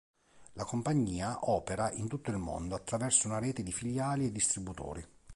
La 0.53 0.65
compagnia 0.65 1.37
opera 1.51 1.91
in 1.91 2.07
tutto 2.07 2.31
il 2.31 2.37
mondo 2.39 2.73
attraverso 2.73 3.27
una 3.27 3.37
rete 3.37 3.61
di 3.61 3.71
filiali 3.71 4.25
e 4.25 4.31
distributori. 4.31 5.07